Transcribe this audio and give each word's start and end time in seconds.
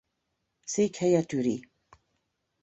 Székhelye 0.63 1.23
Türi. 1.25 1.69